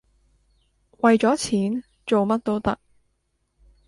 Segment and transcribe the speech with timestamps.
[1.01, 2.79] 為咗錢，做乜都得